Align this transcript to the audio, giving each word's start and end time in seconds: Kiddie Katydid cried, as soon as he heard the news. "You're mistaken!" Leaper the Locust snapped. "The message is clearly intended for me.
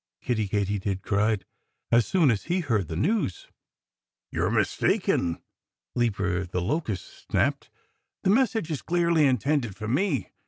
Kiddie 0.23 0.47
Katydid 0.47 1.03
cried, 1.03 1.45
as 1.91 2.07
soon 2.07 2.31
as 2.31 2.45
he 2.45 2.61
heard 2.61 2.87
the 2.87 2.95
news. 2.95 3.45
"You're 4.31 4.49
mistaken!" 4.49 5.43
Leaper 5.93 6.43
the 6.47 6.59
Locust 6.59 7.27
snapped. 7.29 7.69
"The 8.23 8.31
message 8.31 8.71
is 8.71 8.81
clearly 8.81 9.27
intended 9.27 9.75
for 9.75 9.87
me. 9.87 10.31